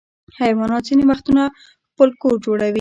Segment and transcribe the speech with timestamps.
[0.39, 1.43] حیوانات ځینې وختونه
[1.91, 2.69] خپل کور جوړوي.